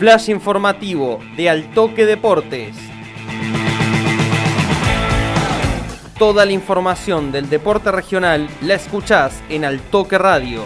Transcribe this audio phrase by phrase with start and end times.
[0.00, 2.74] Flash informativo de Altoque Deportes.
[6.18, 10.64] Toda la información del deporte regional la escuchás en Altoque Radio.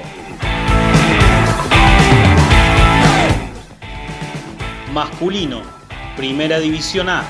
[4.93, 5.63] Masculino,
[6.17, 7.25] Primera División A.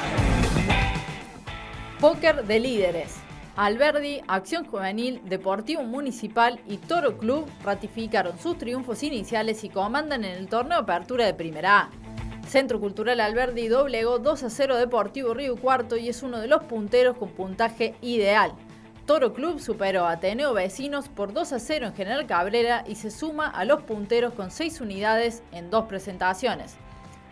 [2.00, 3.23] Póker de líderes.
[3.56, 10.32] Alberdi, Acción Juvenil, Deportivo Municipal y Toro Club ratificaron sus triunfos iniciales y comandan en
[10.32, 11.90] el torneo Apertura de Primera A.
[12.48, 16.64] Centro Cultural Alberdi doblegó 2 a 0 Deportivo Río Cuarto y es uno de los
[16.64, 18.54] punteros con puntaje ideal.
[19.06, 23.12] Toro Club superó a Ateneo Vecinos por 2 a 0 en General Cabrera y se
[23.12, 26.76] suma a los punteros con 6 unidades en dos presentaciones.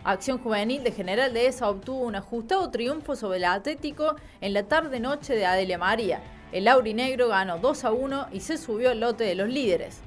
[0.05, 5.33] Acción Juvenil de General Dehesa obtuvo un ajustado triunfo sobre el Atlético en la tarde-noche
[5.33, 6.21] de Adelia María.
[6.51, 10.01] El Aurinegro ganó 2 a 1 y se subió al lote de los líderes.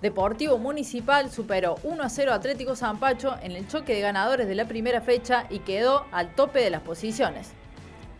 [0.00, 4.66] Deportivo Municipal superó 1 a 0 Atlético Zampacho en el choque de ganadores de la
[4.66, 7.50] primera fecha y quedó al tope de las posiciones.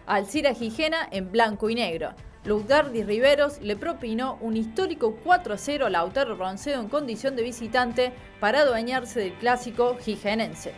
[0.06, 2.11] Alcira Gijena en blanco y negro.
[2.44, 7.42] Lugdardi Riveros le propinó un histórico 4 a 0 a Lautaro Roncedo en condición de
[7.42, 10.72] visitante para adueñarse del clásico jigenense.